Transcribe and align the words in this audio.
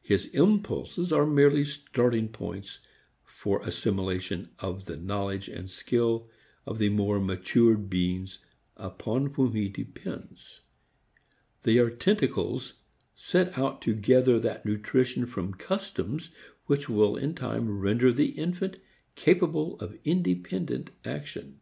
His 0.00 0.24
impulses 0.28 1.12
are 1.12 1.26
merely 1.26 1.62
starting 1.62 2.28
points 2.28 2.78
for 3.26 3.60
assimilation 3.62 4.48
of 4.58 4.86
the 4.86 4.96
knowledge 4.96 5.50
and 5.50 5.68
skill 5.68 6.30
of 6.64 6.78
the 6.78 6.88
more 6.88 7.20
matured 7.20 7.90
beings 7.90 8.38
upon 8.78 9.34
whom 9.34 9.52
he 9.52 9.68
depends. 9.68 10.62
They 11.60 11.76
are 11.76 11.90
tentacles 11.90 12.72
sent 13.14 13.58
out 13.58 13.82
to 13.82 13.92
gather 13.92 14.40
that 14.40 14.64
nutrition 14.64 15.26
from 15.26 15.52
customs 15.52 16.30
which 16.64 16.88
will 16.88 17.14
in 17.14 17.34
time 17.34 17.78
render 17.78 18.10
the 18.14 18.30
infant 18.30 18.78
capable 19.14 19.78
of 19.80 19.98
independent 20.04 20.88
action. 21.04 21.60